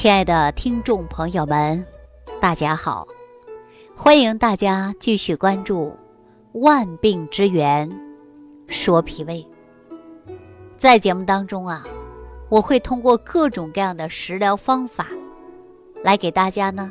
[0.00, 1.86] 亲爱的听众朋友们，
[2.40, 3.06] 大家好！
[3.94, 5.94] 欢迎大家继续关注
[6.58, 7.86] 《万病之源
[8.66, 9.46] 说脾胃》。
[10.78, 11.84] 在节目当中啊，
[12.48, 15.06] 我会通过各种各样的食疗方法，
[16.02, 16.90] 来给大家呢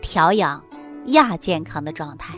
[0.00, 0.64] 调养
[1.08, 2.34] 亚健康的状态。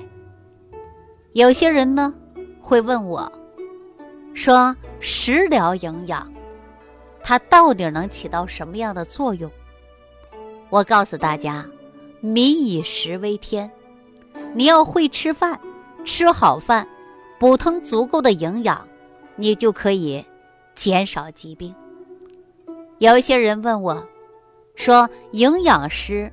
[1.33, 2.13] 有些人呢
[2.61, 3.33] 会问我，
[4.35, 6.29] 说食疗营养，
[7.23, 9.49] 它到底能起到什么样的作用？
[10.73, 11.67] 我告诉大家，
[12.23, 13.71] 民以食为天，
[14.55, 15.61] 你要会吃饭，
[16.03, 16.89] 吃好饭，
[17.39, 18.89] 补充足够的营养，
[19.37, 20.25] 你就可以
[20.75, 21.75] 减少疾病。
[23.01, 24.03] 有一些人问我，
[24.75, 26.33] 说营养师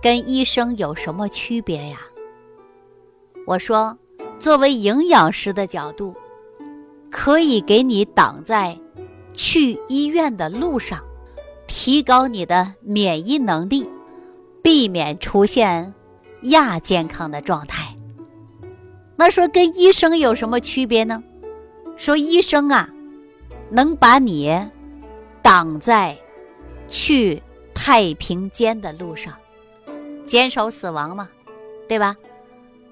[0.00, 1.98] 跟医生有什么区别呀？
[3.48, 3.98] 我说，
[4.38, 6.14] 作为营养师的角度，
[7.10, 8.78] 可以给你挡在
[9.34, 11.04] 去医院的路上。
[11.66, 13.88] 提高你的免疫能力，
[14.62, 15.92] 避免出现
[16.42, 17.94] 亚健康的状态。
[19.16, 21.22] 那说跟医生有什么区别呢？
[21.96, 22.88] 说医生啊，
[23.70, 24.54] 能把你
[25.42, 26.16] 挡在
[26.88, 27.42] 去
[27.74, 29.32] 太平间的路上，
[30.26, 31.28] 减少死亡嘛，
[31.88, 32.14] 对吧？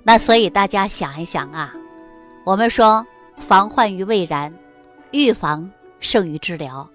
[0.02, 1.74] 那所以大家想一想啊，
[2.44, 4.52] 我们说防患于未然，
[5.10, 6.88] 预防胜于治疗。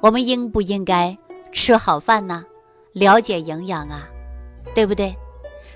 [0.00, 1.16] 我们应不应该
[1.52, 2.44] 吃好饭呢？
[2.92, 4.08] 了解营养啊，
[4.74, 5.14] 对不对？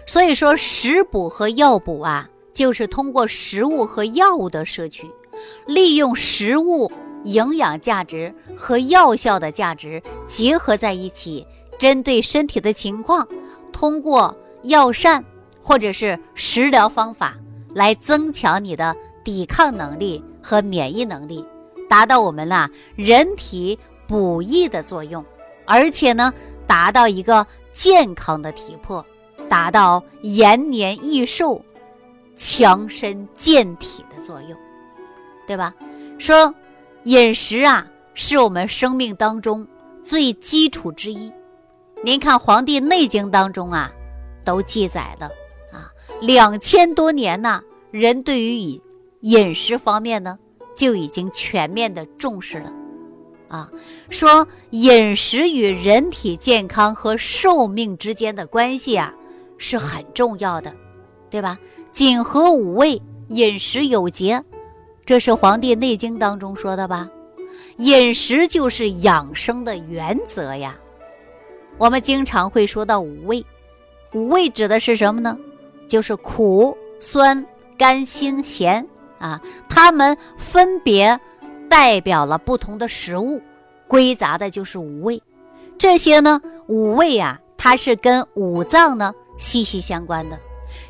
[0.07, 5.09] 所以说食补和药补啊，就是通过食物和药物的摄取，
[5.67, 6.91] 利用食物
[7.25, 11.47] 营养价值和药效的价值结合在一起，
[11.79, 13.27] 针对身体的情况，
[13.73, 15.25] 通过药膳
[15.63, 17.37] 或者是食疗方法
[17.75, 21.45] 来增强你的抵抗能力和免疫能力，
[21.89, 23.79] 达到我们呐人体。
[24.07, 25.25] 补益的作用，
[25.65, 26.33] 而且呢，
[26.67, 29.05] 达到一个健康的体魄，
[29.49, 31.63] 达到延年益寿、
[32.37, 34.59] 强身健体的作用，
[35.47, 35.75] 对吧？
[36.19, 36.55] 说
[37.05, 39.67] 饮食啊，是我们生命当中
[40.03, 41.33] 最基础之一。
[42.03, 43.91] 您看《黄帝内经》当中啊，
[44.45, 45.27] 都记载了
[45.73, 48.81] 啊，两千多年呢，人对于饮
[49.21, 50.39] 饮食方面呢，
[50.77, 52.71] 就已经全面的重视了。
[53.49, 53.71] 啊，
[54.11, 59.13] 说饮食与人体健康和寿命之间的关系啊，
[59.59, 60.75] 是很重要的，
[61.31, 61.59] 对吧？
[61.93, 64.43] 谨和五味，饮食有节，
[65.07, 67.09] 这是《黄帝内经》当中说的吧？
[67.77, 70.77] 饮食就是养生的原则呀。
[71.77, 73.45] 我们经常会说到五味，
[74.13, 75.37] 五味指的是什么呢？
[75.87, 77.45] 就是苦、酸、
[77.77, 78.85] 甘、辛、咸
[79.19, 81.19] 啊，它们分别。
[81.69, 83.41] 代表了不同的食物，
[83.89, 85.23] 归杂的就是五味。
[85.77, 90.39] 这些呢，五味啊，它是跟五脏呢息息相关的。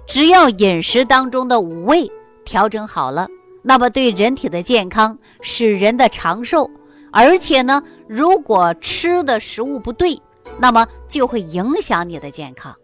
[0.07, 2.11] 只要饮食当中的五味
[2.45, 3.29] 调整好了，
[3.63, 6.71] 那么对人体的健康、使人的长寿，
[7.11, 10.21] 而且呢，如果吃的食物不对，
[10.59, 12.75] 那么就会影响你的健康。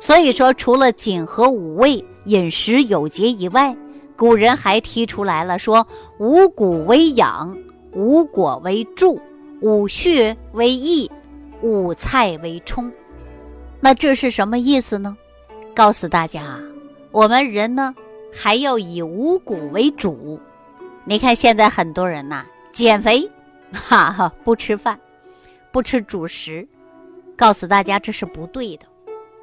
[0.00, 3.76] 所以说，除了谨和五味、饮食有节以外，
[4.22, 5.84] 古人还提出来了，说
[6.18, 7.58] 五谷为养，
[7.90, 9.20] 五果为助，
[9.60, 11.10] 五畜为益，
[11.60, 12.88] 五菜为充。
[13.80, 15.16] 那这是什么意思呢？
[15.74, 16.56] 告诉大家，
[17.10, 17.92] 我们人呢
[18.32, 20.38] 还要以五谷为主。
[21.04, 23.28] 你看现在很多人呐减肥，
[23.74, 25.00] 哈哈不吃饭，
[25.72, 26.64] 不吃主食，
[27.36, 28.86] 告诉大家这是不对的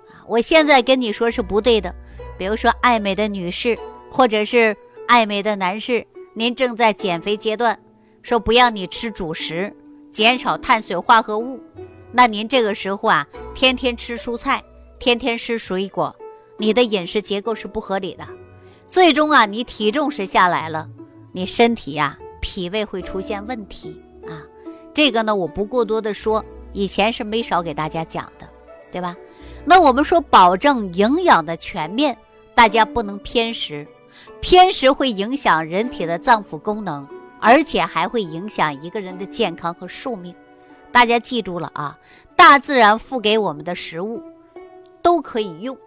[0.07, 0.23] 啊！
[0.25, 1.93] 我现在跟你说是不对的，
[2.37, 3.77] 比如说爱美的女士。
[4.11, 4.75] 或者是
[5.07, 7.77] 爱美的男士，您正在减肥阶段，
[8.21, 9.73] 说不要你吃主食，
[10.11, 11.59] 减少碳水化合物，
[12.11, 14.61] 那您这个时候啊，天天吃蔬菜，
[14.99, 16.15] 天天吃水果，
[16.57, 18.27] 你的饮食结构是不合理的，
[18.87, 20.89] 最终啊，你体重是下来了，
[21.31, 24.41] 你身体呀，脾胃会出现问题啊。
[24.93, 28.49] 这个呢，我不过多的说，以前是没少给大家讲的，
[28.91, 29.15] 对吧？
[29.65, 32.17] 那我们说保证营养的全面，
[32.55, 33.87] 大家不能偏食。
[34.41, 37.07] 偏食会影响人体的脏腑功能，
[37.39, 40.33] 而且还会影响一个人的健康和寿命。
[40.91, 41.97] 大家记住了啊！
[42.35, 44.23] 大自然赋给我们的食物
[45.01, 45.77] 都可以用，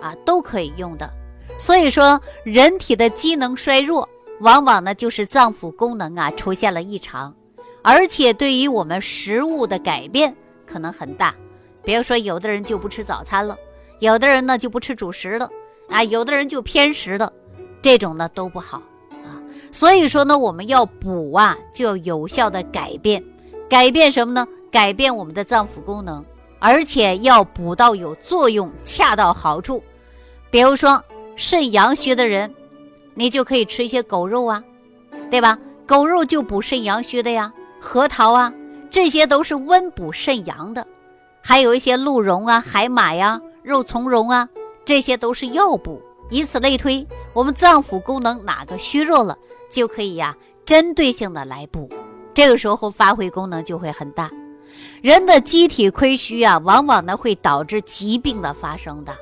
[0.00, 1.10] 啊，都可以用的。
[1.58, 4.08] 所以说，人体的机能衰弱，
[4.40, 7.34] 往往呢就是脏腑功能啊出现了异常，
[7.82, 10.34] 而且对于我们食物的改变
[10.66, 11.34] 可能很大。
[11.82, 13.56] 比如说，有的人就不吃早餐了，
[14.00, 15.50] 有的人呢就不吃主食了，
[15.88, 17.32] 啊，有的人就偏食了。
[17.86, 18.82] 这种呢都不好
[19.24, 19.38] 啊，
[19.70, 23.22] 所以说呢，我们要补啊，就要有效的改变，
[23.70, 24.44] 改变什么呢？
[24.72, 26.24] 改变我们的脏腑功能，
[26.58, 29.80] 而且要补到有作用，恰到好处。
[30.50, 31.00] 比如说
[31.36, 32.52] 肾阳虚的人，
[33.14, 34.60] 你就可以吃一些狗肉啊，
[35.30, 35.56] 对吧？
[35.86, 38.52] 狗肉就补肾阳虚的呀，核桃啊，
[38.90, 40.84] 这些都是温补肾阳的。
[41.40, 44.48] 还有一些鹿茸啊、海马呀、肉苁蓉啊，
[44.84, 46.02] 这些都是药补。
[46.28, 47.06] 以此类推，
[47.36, 49.36] 我们脏腑功能哪个虚弱了，
[49.68, 50.34] 就可以呀，
[50.64, 51.86] 针对性的来补。
[52.32, 54.30] 这个时候发挥功能就会很大。
[55.02, 59.12] 人的机体亏虚啊，往往呢会导致疾病的发生的。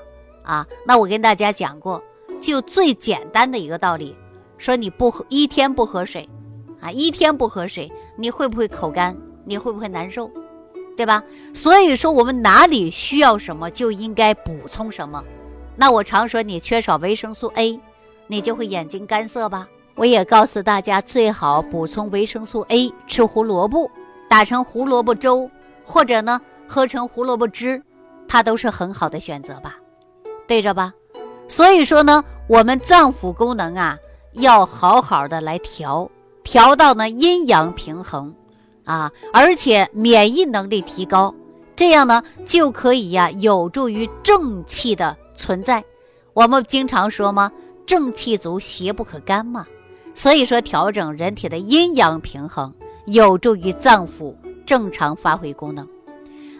[0.44, 2.00] 啊，那我跟大家讲过，
[2.40, 4.14] 就最简单的一个道理，
[4.58, 6.28] 说你不喝一天不喝水，
[6.81, 9.16] 啊，一天不喝水，你会不会口干？
[9.44, 10.31] 你会不会难受？
[10.96, 11.20] 对吧？
[11.52, 15.20] 所以说我们哪里需要什么，就应该补充什么。
[15.75, 17.81] 那我常说你缺少维生素 A，
[18.26, 19.69] 你就会眼睛干涩吧？
[19.97, 23.91] 我也告诉大家，最好补充维生素 A，吃胡萝卜，
[24.29, 25.49] 打成胡萝卜粥，
[25.85, 27.82] 或者呢喝成胡萝卜汁，
[28.26, 29.76] 它都是很好的选择吧？
[30.49, 30.93] 对着吧？
[31.47, 33.97] 所以说呢，我们脏腑功能啊，
[34.32, 36.11] 要好好的来调，
[36.43, 38.35] 调到呢阴阳平衡，
[38.85, 41.32] 啊，而且免疫能力提高，
[41.76, 45.85] 这样呢就可以呀，有助于正气的存在。
[46.32, 47.53] 我们经常说吗？
[47.87, 49.67] 正气足，邪不可干嘛。
[50.15, 52.73] 所以说，调整人体的阴阳平衡，
[53.07, 54.35] 有助于脏腑
[54.65, 55.87] 正常发挥功能。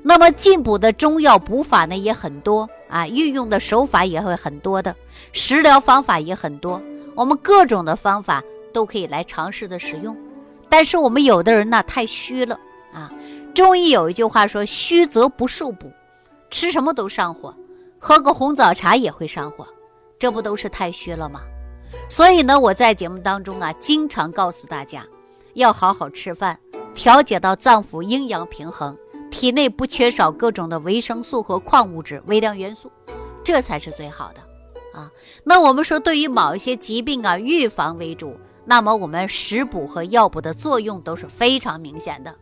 [0.03, 4.95] 那么进补的中药补法呢也很多啊，运用的手法也会很多的，
[5.33, 6.83] 食疗方法也很多，
[7.15, 8.43] 我们各种的方法
[8.73, 10.15] 都可以来尝试的使用。
[10.69, 12.59] 但是我们有的人呢太虚了
[12.93, 13.11] 啊，
[13.55, 15.91] 中医有一句话说：“虚则不受补，
[16.51, 17.55] 吃什么都上火，
[17.99, 19.67] 喝个红枣茶也会上火，
[20.19, 21.41] 这不都是太虚了吗？”
[22.11, 25.07] 所以呢，我在节目当中啊，经常告诉大家，
[25.55, 26.59] 要好好吃饭，
[26.95, 28.97] 调节到脏腑阴阳平衡。
[29.31, 32.89] 体内不缺少各种的维生素和矿物质、微量元素，
[33.43, 34.41] 这才是最好的
[34.97, 35.11] 啊。
[35.43, 42.33] 那我们说，对于某一些疾病啊，预防为主，那么我们食补和药补的作用都是非常明显的。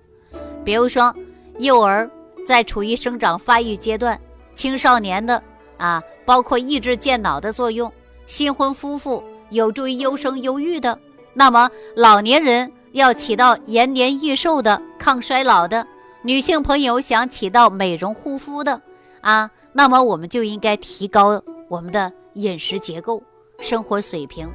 [0.65, 1.15] 比如说，
[1.59, 2.11] 幼儿
[2.47, 4.21] 在处于生长发育阶段，
[4.55, 5.43] 青少年的
[5.79, 6.03] 啊，
[6.33, 7.91] 包括抑制健脑的作用；
[8.27, 10.97] 新婚夫妇有助于优生优育的；
[11.35, 15.87] 那么老年人要起到延年益寿的、抗衰老的。
[16.23, 18.81] 女性朋友想起到美容护肤的
[19.21, 21.39] 啊，那么我们就应该提高
[21.69, 23.23] 我们的饮食结构、
[23.59, 24.49] 生活水平，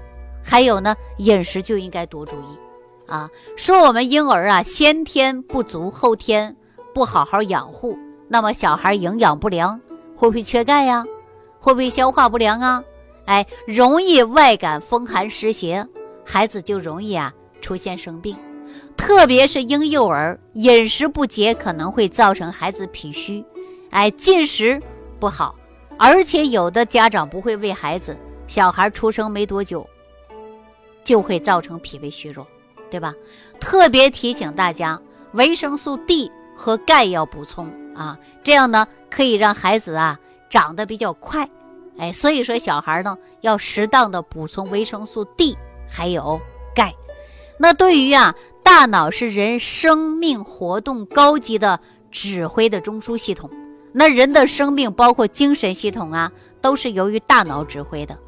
[0.43, 2.57] 还有呢，饮食就应该多注意
[3.05, 3.29] 啊。
[3.55, 6.57] 说我们婴儿啊，先天不足，后天
[6.91, 7.95] 不好好养护，
[8.27, 9.79] 那么小孩营养不良，
[10.15, 11.05] 会不会缺钙呀？
[11.59, 12.83] 会不会消化不良啊？
[13.25, 15.85] 哎，容易外感风寒湿邪，
[16.23, 18.37] 孩子就容易啊出现生病。
[18.95, 23.43] 特别是婴幼儿饮食不节，可能会造成孩子脾虚，
[23.89, 24.81] 哎，进食
[25.19, 25.55] 不好，
[25.97, 28.17] 而且有的家长不会喂孩子，
[28.47, 29.87] 小孩出生没多久，
[31.03, 32.45] 就会造成脾胃虚弱，
[32.89, 33.13] 对吧？
[33.59, 34.99] 特别提醒大家，
[35.33, 40.19] 维生素 D 和钙要补充啊，这样呢可以让孩子啊
[40.49, 41.49] 长得比较快，
[41.97, 45.57] 哎，所以说小孩呢要适当的补充维生素 D
[45.89, 46.39] 还有
[46.75, 46.93] 钙。
[47.57, 48.35] 那对于啊。
[48.63, 51.79] 大脑是人生命活动高级的
[52.11, 53.49] 指挥的中枢系统，
[53.93, 56.29] 那人的生命包括精神系统啊，
[56.59, 58.19] 都是由于大脑指挥的。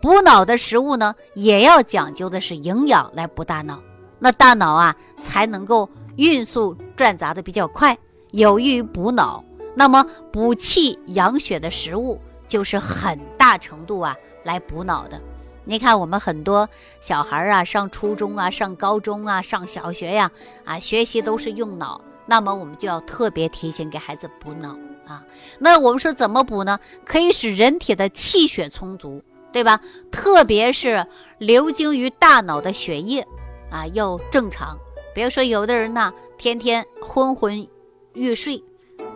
[0.00, 3.78] 补脑的食物呢，也要讲究的是营养来补大脑，
[4.18, 7.96] 那大脑啊才能够运速转杂的比较快，
[8.30, 9.44] 有益于补脑。
[9.74, 15.20] 那么补气养血的食物，就是很大程度啊来补脑的。
[15.64, 16.68] 你看，我们很多
[17.00, 20.30] 小孩啊，上初中啊，上高中啊，上小学呀，
[20.64, 22.00] 啊，学习都是用脑。
[22.26, 24.76] 那么我们就要特别提醒给孩子补脑
[25.06, 25.24] 啊。
[25.58, 26.78] 那我们说怎么补呢？
[27.04, 29.80] 可以使人体的气血充足，对吧？
[30.10, 31.06] 特别是
[31.38, 33.26] 流经于大脑的血液
[33.70, 34.76] 啊要正常。
[35.14, 37.68] 比如说有的人呢，天天昏昏
[38.14, 38.62] 欲睡，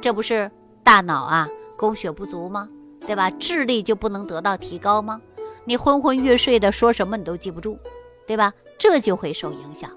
[0.00, 0.50] 这不是
[0.84, 2.68] 大脑啊供血不足吗？
[3.06, 3.30] 对吧？
[3.38, 5.20] 智力就不能得到提高吗？
[5.64, 7.78] 你昏昏欲睡的，说什么你都记不住，
[8.26, 8.52] 对吧？
[8.78, 9.90] 这就会受影响。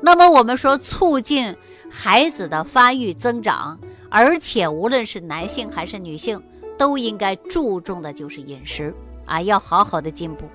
[0.00, 1.54] 那么我们说，促进
[1.90, 6.42] 孩子的发育增长，而且无论是男性还是女性，
[6.76, 8.94] 都应该注重的就是饮食
[9.26, 10.48] 啊，要好好的进步。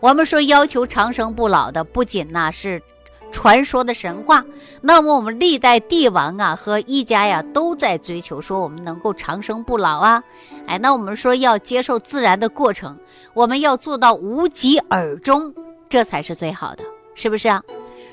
[0.00, 2.82] 我们说，要求长生不老的，不仅呢是。
[3.34, 4.42] 传说的神话，
[4.80, 10.22] 那么我们历代帝王啊和医家呀都在追求说我们能够长生不老啊，
[10.66, 12.96] 哎，那我们说要接受自然的过程，
[13.34, 15.52] 我们要做到无疾而终，
[15.88, 16.84] 这才是最好的，
[17.16, 17.60] 是不是啊？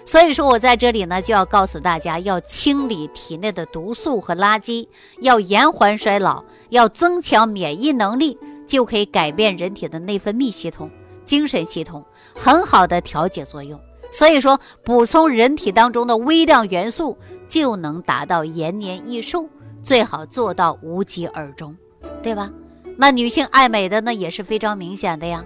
[0.06, 4.88] 所以说我在这里呢，就要告诉大家，要清理体内的毒素和垃圾，
[5.20, 8.36] 要延缓衰老，要增强免疫能力，
[8.68, 10.90] 就可以改变人体的内分泌系统、
[11.24, 12.04] 精神系统，
[12.36, 13.80] 很好的调节作用。
[14.12, 19.48] 所以说，补充人体当中的微量元素，就能达到延年益寿，
[19.82, 21.76] 最好做到无疾而终，
[22.22, 22.52] 对吧？
[22.98, 25.44] 那女性爱美的呢，也是非常明显的呀。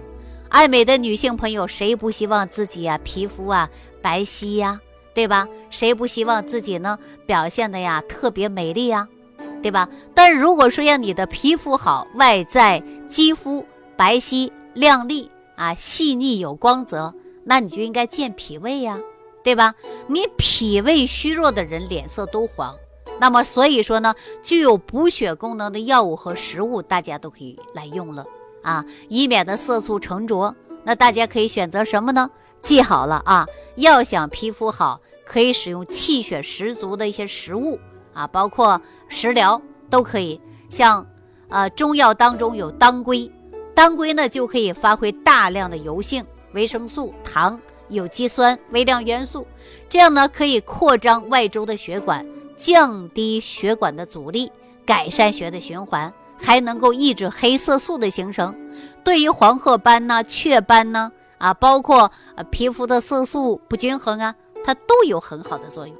[0.48, 3.68] 爱美的女性朋友，谁不希望自己啊皮肤啊
[4.02, 4.80] 白皙呀，
[5.14, 5.46] 对吧？
[5.70, 9.08] 谁不希望自己呢表现的呀特别美丽呀，
[9.62, 9.88] 对吧？
[10.12, 13.64] 但如果说要你的皮肤好，外在肌肤
[13.96, 17.14] 白皙亮丽啊，细腻有光泽，
[17.48, 18.98] 那你就应该健脾胃呀，
[19.44, 19.74] 对吧？
[20.08, 22.74] 你脾胃虚弱的人脸色都黄，
[23.20, 24.12] 那么所以说呢，
[24.42, 28.26] 具有补血功能的药物和食物，大家都可以来用了。
[28.62, 32.28] 啊，以免的色素沉着，那大家可以选择什么呢？
[32.64, 37.78] 记好了啊，要想皮肤好，可以使用气血十足的一些食物
[38.12, 40.40] 啊，包括食疗都可以。
[40.68, 41.06] 像，
[41.48, 43.30] 呃，中药当中有当归，
[43.72, 49.46] 当归呢就可以发挥大量的油性、维生素、糖、有机酸、微量元素，
[49.88, 54.50] 这样呢可以扩张外周的血管，降低血管的阻力，
[54.84, 56.12] 改善血的循环。
[56.38, 58.54] 还能够抑制黑色素的形成，
[59.02, 65.96] 对于黄褐斑呐、雀斑呐啊，包括呃皮肤的色素不均衡啊，它都有很好的作用。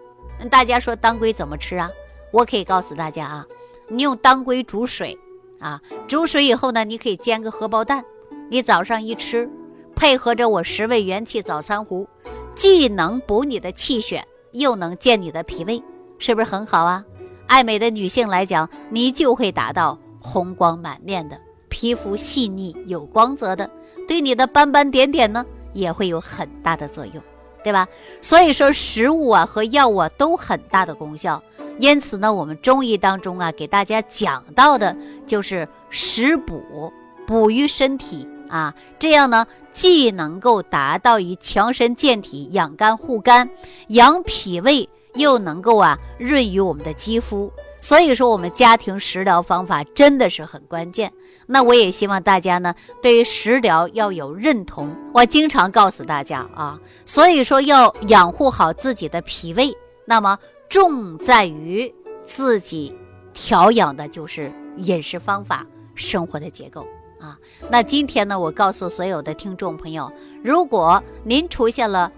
[0.50, 1.90] 大家说当归怎么吃啊？
[2.32, 3.46] 我可以告诉大家啊，
[3.88, 5.18] 你用当归煮水
[5.58, 8.04] 啊，煮水以后呢，你可以煎个荷包蛋，
[8.50, 9.48] 你早上一吃，
[9.97, 12.07] 配合着我十味元气早餐壶，
[12.55, 14.23] 既能补你的气血，
[14.53, 15.83] 又能健你的脾胃，
[16.19, 17.03] 是不是很好啊？
[17.47, 19.99] 爱美的女性来讲，你就会达到。
[20.19, 21.38] 红光满面的
[21.69, 23.71] 皮肤细腻有光泽的，
[24.09, 27.23] 对你的斑斑点点呢也会有很大的作用，
[27.62, 27.87] 对吧？
[28.21, 31.41] 所以说食物啊和药物啊都很大的功效，
[31.79, 34.97] 因此呢，我们中医当中啊给大家讲到的
[35.29, 36.93] 就是食补，
[37.25, 43.49] 补于身体啊，这样呢既能够达到于强身健体、养肝护肝、
[43.88, 47.53] 养脾胃，又能够啊润于我们的肌肤。
[47.81, 51.12] 所以说，我们家庭食疗方法真的是很关键。
[51.47, 54.91] 那我也希望大家呢，对于食疗要有认同。
[55.15, 59.73] 我经常告诉大家啊，所以说要养护好自己的脾胃，
[60.05, 60.37] 那么
[60.69, 62.93] 重在于自己
[63.33, 66.85] 调养的就是饮食方法、生活的结构
[67.20, 67.38] 啊。
[67.70, 70.11] 那今天呢，我告诉所有的听众朋友，
[70.42, 72.11] 如果您出现了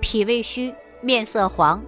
[0.00, 1.82] 脾胃虚、面色黄、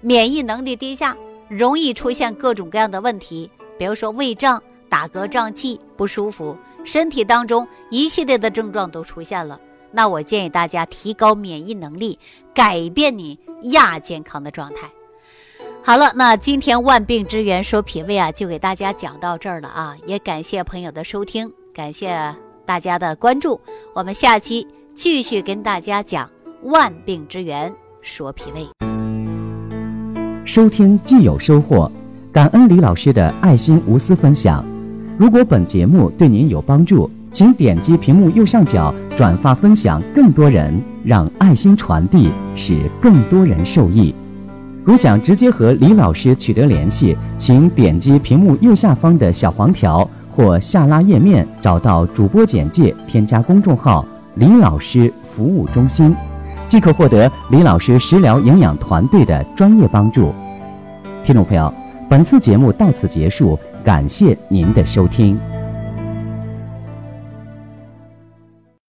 [0.00, 1.16] 免疫能力低下。
[1.48, 6.54] 容易出现各种各样的问题，比如说胃胀、打嗝、胀气、不舒服，
[6.84, 9.58] 身体当中一系列的症状都出现了。
[9.90, 12.18] 那我建议大家提高免疫能力，
[12.52, 14.90] 改变你亚健康的状态。
[15.82, 19.96] 好了，那今天万病之源说脾胃啊，就给大家讲到这儿了啊！
[20.04, 22.12] 也感谢朋友的收听，感谢
[22.66, 23.60] 大家的关注。
[23.94, 24.66] 我们下期
[24.96, 26.28] 继续跟大家讲
[26.64, 28.66] 万病之源说脾胃。
[30.44, 31.88] 收听既有收获，
[32.32, 34.64] 感恩李老师的爱心无私分享。
[35.16, 44.12] 如果本节目对您有帮助，请点击屏幕右上角转发分享，更多人让爱心传递，使更多人受益。
[44.84, 50.08] 如想直接和李老师取得联系，请点击屏幕右下方的小黄条
[50.38, 54.06] 或下拉页面，找到主播简介，添加公众号
[54.38, 56.14] “李老师服务中心”。
[56.68, 60.32] 即可获得李老师食疗营养团队的专业帮助。
[61.24, 61.74] 听众朋友，
[62.08, 65.36] 本次节目到此结束，感谢您的收听。